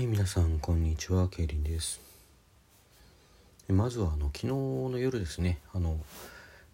[0.00, 2.00] はい皆さんこんにちはケイリンです。
[3.68, 5.98] まずはあの昨日の夜ですねあの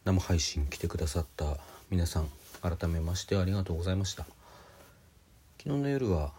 [0.05, 1.57] 生配信来てくださった
[1.91, 2.29] 皆さん
[2.63, 4.23] 改めましてありがとうございました。
[5.59, 6.31] 昨日の夜は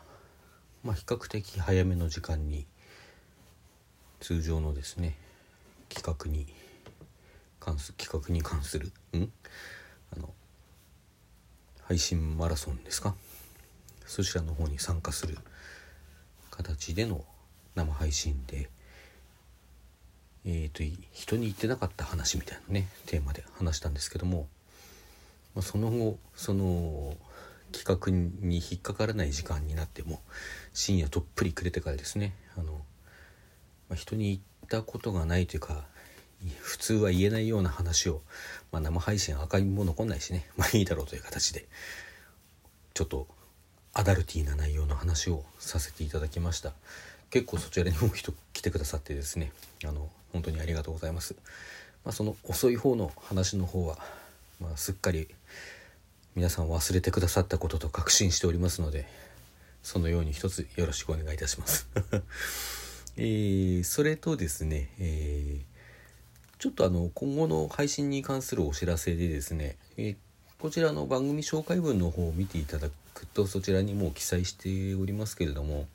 [0.81, 2.65] まあ、比較的早めの時間に
[4.21, 5.17] 通常のですね
[5.89, 6.47] 企画に
[7.59, 9.29] 関す企画に関するん？
[10.15, 10.29] あの
[11.83, 13.13] 配信マラソンですか？
[14.05, 15.37] そちらの方に参加する
[16.57, 17.23] 形での
[17.75, 18.69] 生配信で
[20.49, 24.47] えーと、人に言ってなかった話みたいなねテーマで話したんですけども、
[25.53, 27.17] まあ、その後その
[27.73, 30.21] 企画に引っかからない時間になっても
[30.73, 32.79] 深夜どっぷりくれてからですねあの、ま
[33.91, 34.39] あ、人に言っ
[34.69, 35.83] たことがないというか
[36.61, 38.21] 普通は言えないような話を、
[38.71, 41.65] まあ、生配信赤いも残んないしねまあいいだろうという形で
[42.93, 43.27] ちょっと
[43.93, 46.73] アダルティーな内容の話をさせていただきました。
[47.29, 49.51] 結構そちらにも人来てくださってですね。
[49.85, 51.35] あの本当にありがとうございます、
[52.03, 53.97] まあ、その遅い方の話の方は、
[54.59, 55.27] まあ、すっかり
[56.35, 59.07] 皆さん忘れてくださったことと確信しておりますので
[59.83, 61.87] そのように一つよろしくお願いいたします。
[63.19, 70.15] えー、それとですね、えー、ちょっとあの今後の配信に関するお知らせでですね、えー、
[70.59, 75.85] こちらの番組紹介文の方を見ていただくとそちらにも記載しておりますけれども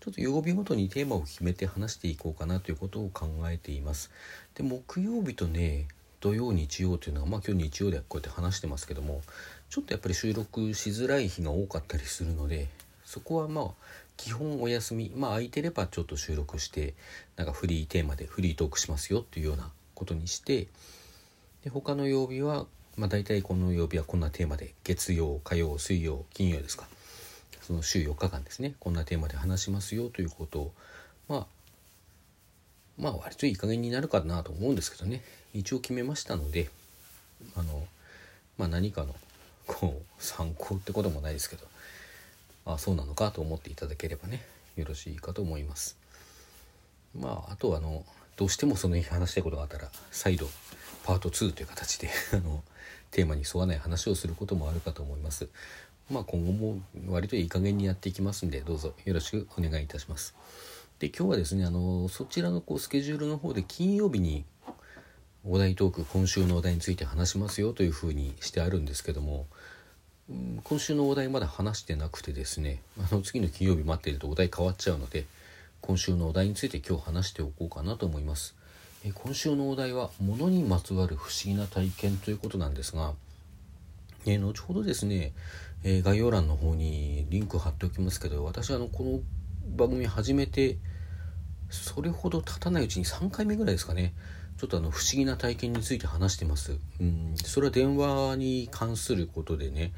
[0.00, 4.10] ちょっと曜日ごとにテーマを決めて話していこうかなということを考えています。
[4.56, 5.86] で木曜日とね
[6.18, 9.22] 土曜日曜というのはまあ今日日曜ではこうやって話してますけども
[9.70, 12.66] ちょっとやっぱり収録しづらい日が多かったりするので
[13.04, 13.68] そこはまあ
[14.16, 16.94] 基本お休みまあ空いてればちょっと収録して
[17.36, 20.66] なんかフリーテーマでフリートークしますよっていうようなことにして
[21.62, 22.66] で他の曜日は
[22.96, 26.88] まあ大体この曜日はこんなテーマで月曜火曜水曜金曜ですか。
[27.60, 28.74] その週4日間ですね。
[28.78, 30.72] こんなテーマで話しますよということを
[31.28, 31.46] まあ
[32.98, 35.22] まあ割といい加減になるかなと思うんですけどね。
[35.52, 36.70] 一応決めましたので
[37.54, 37.86] あの
[38.56, 39.14] まあ何かの
[39.66, 41.66] こう参考ってこともないですけど
[42.64, 44.42] あそうなのかと思っていただければね
[44.76, 45.96] よろしいかと思います。
[47.18, 48.04] まああとはあの
[48.36, 50.46] どうしてもその日話したいことがあったら再度
[51.04, 52.62] パート2という形で あの
[53.10, 55.48] テーマに沿わない話をすることもあるかと思います。
[56.10, 60.34] まあ今後も割といい加減にやっていきますんでどうぞよろしくお願いいたします。
[60.98, 64.44] で今日はですねあのそちらのこうスケジュールの方で金曜日に
[65.44, 69.46] お題トーク今週のお題について話しますよというふうにしてあるんですけども
[70.64, 75.24] 今週のお題まだ話してなくてですねあの次の金曜日待っているとお題変わっちゃうので
[75.86, 78.56] 今週のお題について今日話しておこうかなと思います
[79.04, 83.12] え今週のお題は物にまつわる不思議な体験ということなんですが
[84.26, 85.32] え後ほどですね、
[85.84, 89.20] え概要欄の方にリンク貼っておきますけど私あのこの
[89.76, 90.76] 番組始めて
[91.70, 94.12] それほど経たないうちに3回目ぐらいですかね
[94.58, 96.78] ちょっとあの不思議な体験について話してます。
[96.98, 99.92] うん、それは電話に関することでね、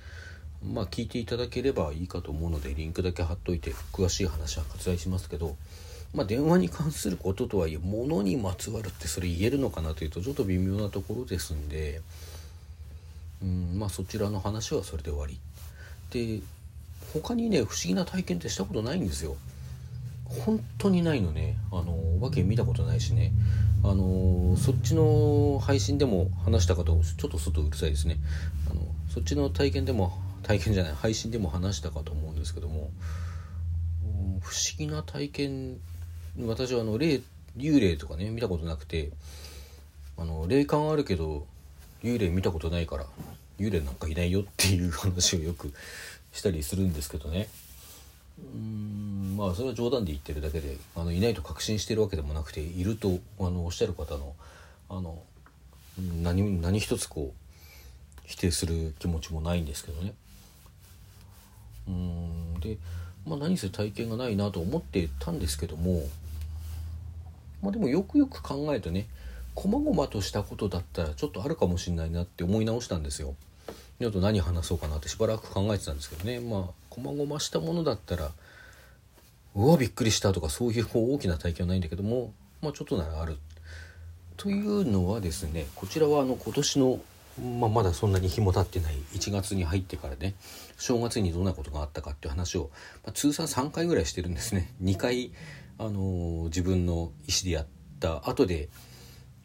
[0.64, 5.56] まあ聞いていただければいいかと思うのでリンクだけ貼っといて詳しい話は割愛しますけど、
[6.14, 12.00] まあ電話に関することとはいえ物にまつわるってそれ言えるのかなというとちょっと微妙なところですんで、
[13.42, 15.38] うん、まあそちらの話はそれで終わり。
[16.10, 16.40] で
[17.12, 19.36] 他にね不思議な体験ってしたことないんですよ。
[20.44, 23.32] 本当にないのねあのわけ見たことないしね
[23.82, 28.18] あのそっちの配信でも話したかとちょっと外うるさいですね
[28.70, 32.90] あのそっちの体験でも体験じゃない配信でも話したかと思うんですけども
[34.40, 35.76] 不思議な体験
[36.46, 37.20] 私はあの霊
[37.56, 39.10] 幽霊とかね見たことなくて
[40.16, 41.46] あの霊感あるけど
[42.02, 43.04] 幽霊見たことないから
[43.58, 45.72] 幽霊なんかいないよっていう話をよく
[46.32, 47.48] したりするんですけどね
[48.38, 54.34] うんまあそれは冗談で言ってるだけであのいないと確信してるわけでもなくているとあのおっしゃる方の
[54.88, 55.22] あの
[56.22, 57.48] 何何一つこう
[58.24, 60.12] 否定する気持ちもないんですけどね。
[61.88, 62.60] うん。
[62.60, 62.76] で、
[63.26, 66.02] まあ、何せ体験がないなと思ってたんですけども、
[67.62, 69.06] まあ、でもよくよく考えるとね
[69.54, 73.34] 細々としたことだったらちょっとあるかもしれないなって思い直したんですよ。
[74.00, 76.38] ちょっと何話そうかなってしばらく考えてたんですけどね。
[76.38, 78.30] まあ細々したものだったら
[79.56, 82.32] うわびっくりしたとかそういう大きな体験はないんだけども
[82.62, 83.36] まあちょっとならある。
[84.36, 87.00] というのはですねこちらはあの今年の、
[87.38, 88.94] まあ、まだそんなに日も経ってない。
[89.14, 90.34] 1月に入ってからね
[90.76, 92.70] 正月にどんなことがあったかっていう話を、
[93.04, 94.72] まあ、通算3回ぐらいしてるんですね。
[94.82, 95.32] 2回、
[95.78, 97.12] あのー、自分の意思
[97.44, 97.66] でやっ
[98.00, 98.68] た後で、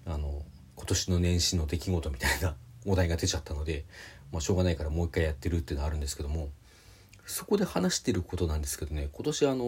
[0.06, 0.32] あのー、
[0.76, 2.56] 今年の年始の出来事みたいな
[2.86, 3.86] お題が出ちゃったので、
[4.32, 6.50] まあ、しょうがないからもう一回やってるっていうのはあるんですけども
[7.26, 9.66] そこで話してることなんですけどね今年あの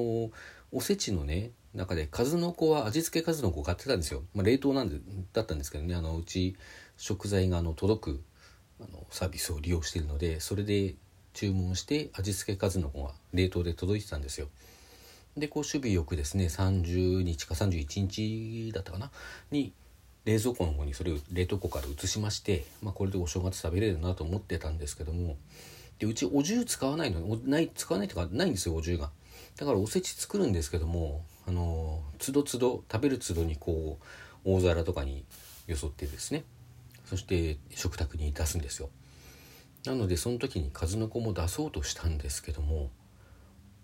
[0.71, 4.97] おせちのね中で数の子は味付け数の子を買ってたんですよ、まあ、冷凍なんで
[5.33, 6.55] だったんですけどねあのうち
[6.97, 8.23] 食材があの届く
[8.79, 10.95] あのサービスを利用しているのでそれで
[11.33, 14.47] 注文して味付け数の子が冷凍で届いてたんですよ。
[15.37, 19.11] でこう守備よくですね30日か31日だったかな？
[19.51, 19.73] に
[20.23, 25.37] 冷蔵庫の方にそれを冷凍庫から移しまして、まあ、これでお正月食べれるなと思ってたんですけども
[25.99, 29.11] でうちお重使わないのない使わないとかないんですよお重が。
[29.57, 33.99] だからおせち作るんですけどもあのつどつど食べるつどにこ
[34.45, 35.25] う大皿とかに
[35.67, 36.43] よそってですね
[37.05, 38.89] そして食卓に出すんですよ
[39.85, 42.89] なのでその時に数の子も出そうとしたんですけども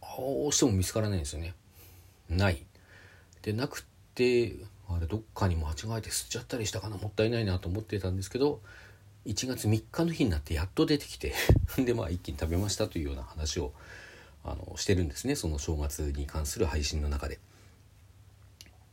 [0.01, 1.53] どうしても見つからないんですよね
[2.29, 2.65] ない
[3.43, 3.83] でなくっ
[4.15, 4.55] て
[4.89, 8.61] あれどっかに間違えて吸っちゃったりしたかなもったいないなと思ってたんですけど
[9.25, 11.33] 1月3日の日になってやっと出てきて
[11.77, 13.71] でまあ一気に食べましたというような話を
[14.43, 17.39] あのしてるんですねその正月に関する配信の中で。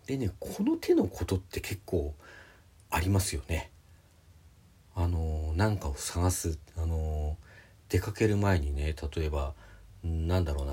[0.06, 2.14] でねこの手のことって結構
[2.90, 3.70] ありますよね。
[4.98, 7.36] あのなんかを探すあの
[7.88, 9.54] 出かける前にね例えば
[10.02, 10.72] なんだろうな、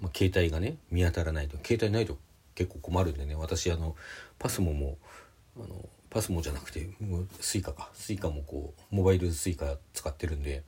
[0.00, 2.16] まあ、携帯がね見当たらないと携帯ないと
[2.54, 3.96] 結構困るんでね私あの
[4.38, 4.96] パスモも
[5.58, 6.88] あのパスモじゃなくて
[7.40, 7.90] スイカか。
[7.92, 10.62] スイカもこうモバイル suica 使ってるんで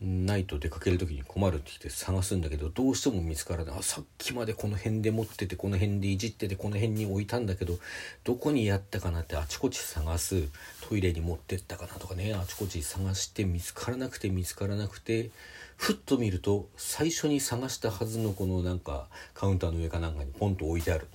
[0.00, 3.78] ないと出かける時に困るって言って探すんだけどどうしても見つからない。
[3.78, 7.78] あさっきまでこの辺で持っててこの辺でいじっててこの辺に置いたんだけど
[8.24, 10.48] どこにやったかなってあちこち探す。
[10.88, 12.34] トイレに持ってったかなとかね。
[12.34, 15.30] あちこち探して見つからなくて見つからなくて
[15.76, 21.08] ふっと見ると最初に探したはずのこのなんかカウンターの上かなんかにポンと置いてある。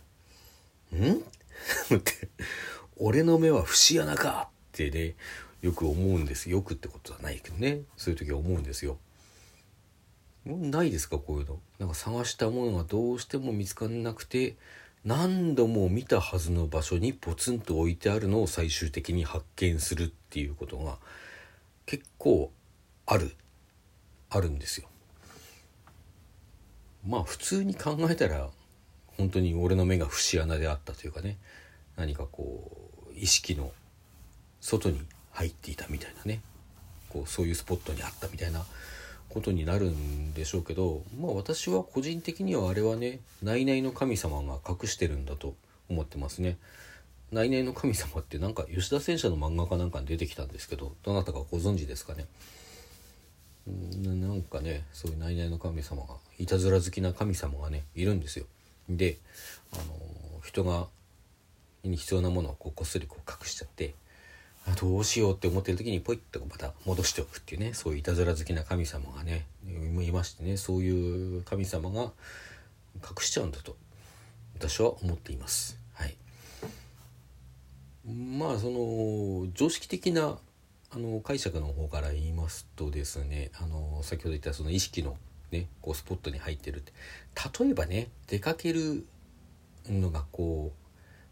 [0.96, 1.14] ん？
[1.96, 2.30] って。
[2.98, 5.16] 俺の目は節穴かってね。
[5.62, 8.98] よく思うんですよくってことはないけどねそういう時は思うんですよ。
[10.46, 11.60] ないですかこういうの。
[11.78, 14.56] なんか探したものがどうしても見つからなくて
[15.06, 20.98] 何度も見たはずの場所にポツンと置いてあるのを最終的に発見するっていうことが
[21.86, 22.52] 結構
[23.06, 23.36] ある
[24.30, 24.88] あるんですよ。
[27.06, 28.50] まあ普通に考えたら
[29.18, 31.38] 本当に俺の目が節穴であったというかね
[31.98, 32.72] 何かこ
[33.12, 33.72] う意識の
[34.60, 36.42] 外に入っていたみたいなね
[37.10, 38.64] こうそういうスポットにあったみたいな
[39.30, 45.56] ことになるんでしょうけどまあ私は個人的にはあれはね内々の神様が隠してるんだと
[45.90, 46.58] 思ってますね。
[47.32, 52.26] 内々の神様ってなんか吉田戦車の漫画かなんかに出てきたんですけどどなたかご存知ですかね
[53.66, 58.46] なんかねそういう内々の神様がいたずら好きな神様がねいるんですよ。
[58.90, 59.18] で
[59.74, 59.84] あの
[60.44, 60.88] 人が
[61.84, 63.94] に必要なものをこうこっそりこう隠しちゃって
[64.80, 67.74] どうしようって思ってる時にポイッとまた戻しておくっていうね。
[67.74, 70.58] そういういたずら好きな神様がねいましてね。
[70.58, 72.12] そういう神様が
[72.96, 73.76] 隠しちゃうんだと
[74.56, 75.80] 私は思っています。
[75.94, 76.16] はい、
[78.08, 80.38] まあその常識的な
[80.94, 85.18] あの解釈の方から言いますとですねあの先ほど言ったその意識の、
[85.52, 86.92] ね、こうスポットに入ってるって。
[87.60, 89.06] 例えばね出かける
[89.90, 90.82] のがこう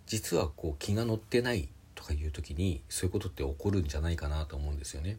[0.08, 5.18] 実はこう気が乗ってないとかいう時にそういうことって起こるんじゃないかなと思うんですよね。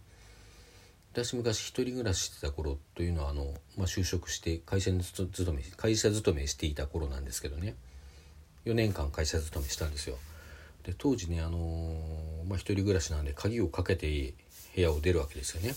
[1.12, 7.74] 私昔一人暮らししてた頃というのはあの、まあ、就職して会社に勤め会社勤めしていた頃なんですけどね
[8.64, 10.16] 4年間会社勤めしたんですよ。
[10.84, 14.32] で当時ねあのー、まあ、一人暮らしなんで鍵をかけて
[14.74, 15.74] 部屋を出るわけですよね。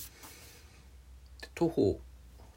[1.53, 1.99] 徒歩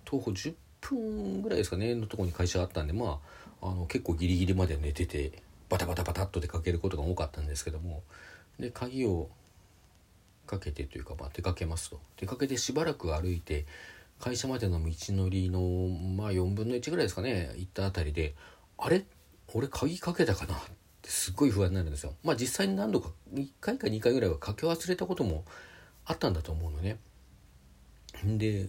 [0.04, 3.18] 徒歩10分ぐらいですかねのとこに会社があったんでま
[3.60, 8.02] ああの結構ギリギリまで寝ててバタバタバタっと出かけることが多かったんですけども
[8.58, 9.28] で鍵を
[10.46, 13.66] かけてというか、まあ、出かけますと出かけてしばらく歩いて
[14.20, 18.34] 会社までの道のりのまあ4分の1ぐらいですかね行ったあたりで
[18.78, 19.04] あれ？
[19.54, 20.54] 俺鍵かけたかな？
[20.54, 20.58] っ
[21.02, 22.14] てすっごい不安になるんですよ。
[22.24, 25.44] まあ実際に何度か1回か2回ぐらいはかけ忘れたことも
[26.04, 26.98] あったんだと思うのね。
[28.24, 28.68] で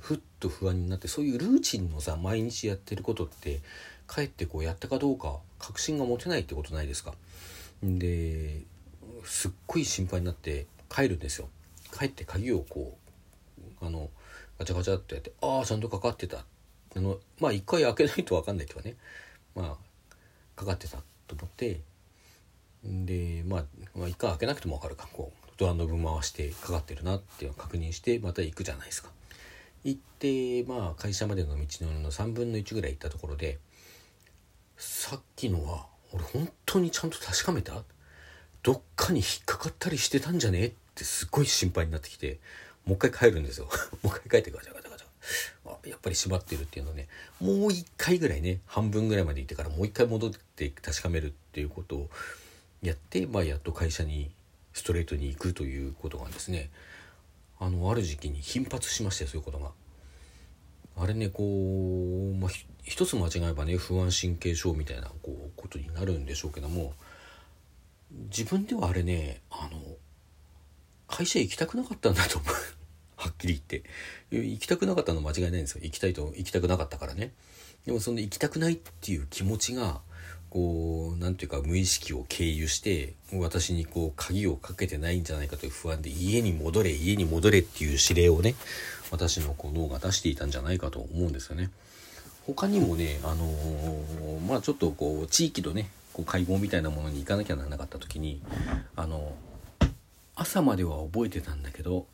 [0.00, 3.60] ふっと不安になってそういうルーチンのさ毎日やってることって
[4.06, 7.14] かえってこうやったかどうか確信が持てないってことないですか。
[7.82, 8.62] で
[9.24, 11.48] すっごい心配になって帰るんですよ。
[11.96, 12.96] 帰って鍵をこ
[13.82, 14.10] うあの
[14.58, 16.44] ガチャガチャってやってああちゃんとかかってた。
[16.96, 18.96] あのまあ一回開けないと分かんないとかね。
[19.54, 21.80] まあかかってたと思って。
[22.82, 25.08] で、まあ、まあ一回開けなくても分かるか。
[25.12, 29.10] こうドアノブ回してかかってるなっていうのを確認してまた行くじゃないですか。
[29.84, 33.58] 行ってまあ会社までの道のりの3分の1ぐらい行ったところで
[34.76, 37.82] さっきのは俺本当にちゃんと確かめた
[38.62, 40.66] どっかに引っかかったりしてたんじゃね？
[40.66, 42.38] ってすっごい心配になってきて
[42.84, 43.68] もう一回帰るんですよ。
[44.02, 45.88] もう一回帰ってガチャガチャガチャ。
[45.88, 47.08] やっぱり閉まってるっていうのね
[47.40, 52.10] もう一回ぐらいね半分ぐらいまで行ってからもう一回戻って確かめるっていうことを
[52.82, 54.30] やって、まあ、やっと会社に
[54.74, 56.70] ストレートに行くということがですね
[57.58, 59.70] あのある時期に頻発しましてそういうことが。
[60.96, 62.50] あれねこう、まあ、
[62.82, 66.92] 一つ間違えばね不安神経症みたいなこうことになるんでしょうけども
[68.12, 69.80] 自分ではあれねあの
[71.06, 72.54] 会社行きたくなかったんだと思う。
[73.16, 73.82] はっきり言って。
[74.30, 75.80] 行きたくなかったの間違いないんですよ。
[75.82, 77.32] 行きたいと行きたくなかったからね。
[77.84, 80.00] でもその行きたくないっていう気持ちが
[80.50, 88.54] こう何ていうか無意識を経由して私にこう鍵をかけてないんじゃないかという不安で家に戻れ家に戻れっていう指令をね
[89.10, 91.70] 私のこう脳が出していたんじゃないかと思うんですよね。
[92.46, 95.88] 他にもねあのー、まあちょっとこう地域のね
[96.20, 98.42] こう会合みたいなものに行かなきゃならなかった時に
[98.96, 99.32] あの
[100.34, 102.06] 朝までは覚えてたんだけど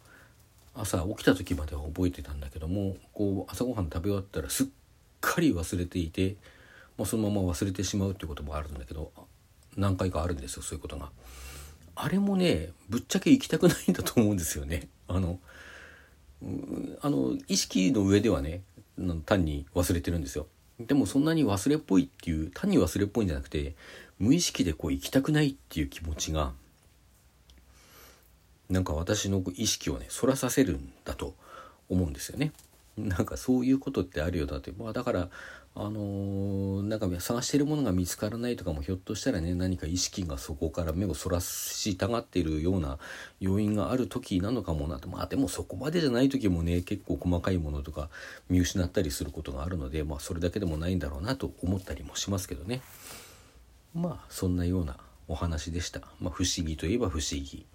[0.75, 4.67] 朝起きた時までは覚えてたんだけどもこう朝ごはん食べ終わったらすっ
[5.21, 6.37] かり忘れていて
[6.99, 9.13] まあ、そのまま忘れてしまうってこともあるんだけど
[9.77, 11.11] 何回かあるんですよそういうことが。
[11.95, 14.89] あれもねぶっちゃけ行きたくないんだと思うんですよね。
[15.09, 15.39] あの
[17.03, 18.63] あの意識の上ではね
[19.25, 20.47] 単に忘れてるんですよ。
[20.81, 23.75] でもそんなに忘れっぽいっていう単に忘れっぽいんじゃなくて
[24.19, 26.53] 無意識でこう行きたくないっていう気持ちが
[28.69, 31.35] なんか私の意識をねそらさせるんだと
[31.89, 32.53] 思うんですよね。
[32.99, 35.31] なんかそういうことってあるよだって、まあ、だから
[35.79, 42.99] あのー、なんか探してるものが見つからないとかもひょっとしたらね何か意識がそこから目をそらしたがっているような
[43.41, 48.09] 要因がある時なのかもなとまあでもそこまでじゃない時もね結構細かいものとか
[48.49, 52.81] 見失ったりすることがあるのでまあそれだけでもないんだろうなと思ったりもしますけどね
[53.95, 54.97] まあそんなような
[55.29, 56.01] お話でした。
[56.21, 57.67] まあ、不思議といえば不思議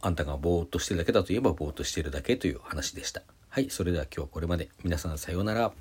[0.00, 3.22] あんたがぼーっとしてるだけだといえばぼーっとしてるだけという話でした。
[3.50, 4.68] はい、それでは今日はこれまで。
[4.84, 5.72] 皆さんさようなら。